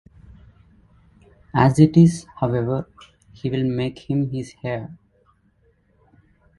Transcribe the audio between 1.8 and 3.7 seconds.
is, however, he will